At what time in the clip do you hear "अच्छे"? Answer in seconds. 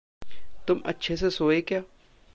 0.85-1.15